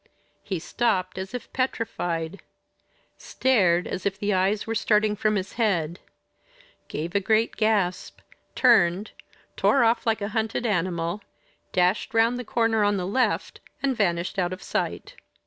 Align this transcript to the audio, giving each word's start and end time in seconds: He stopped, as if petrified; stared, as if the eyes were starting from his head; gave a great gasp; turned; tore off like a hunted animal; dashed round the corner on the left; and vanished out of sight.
He 0.41 0.57
stopped, 0.57 1.19
as 1.19 1.35
if 1.35 1.53
petrified; 1.53 2.41
stared, 3.19 3.85
as 3.85 4.03
if 4.03 4.17
the 4.17 4.33
eyes 4.33 4.65
were 4.65 4.73
starting 4.73 5.15
from 5.15 5.35
his 5.35 5.53
head; 5.61 5.99
gave 6.87 7.13
a 7.13 7.19
great 7.19 7.55
gasp; 7.55 8.19
turned; 8.55 9.11
tore 9.55 9.83
off 9.83 10.07
like 10.07 10.21
a 10.21 10.29
hunted 10.33 10.65
animal; 10.65 11.21
dashed 11.71 12.15
round 12.15 12.39
the 12.39 12.43
corner 12.43 12.83
on 12.83 12.97
the 12.97 13.05
left; 13.05 13.59
and 13.83 13.95
vanished 13.95 14.39
out 14.39 14.51
of 14.53 14.63
sight. 14.63 15.13